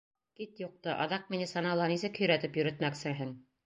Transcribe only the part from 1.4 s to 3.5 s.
санала нисек һөйрәтеп йөрөтмәксеһең?